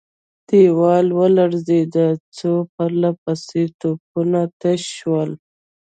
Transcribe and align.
دېوال 0.49 1.07
ولړزېد، 1.19 1.93
څو 2.37 2.51
پرله 2.73 3.11
پسې 3.23 3.63
توپونه 3.79 4.41
تش 4.61 4.81
شول. 4.97 5.31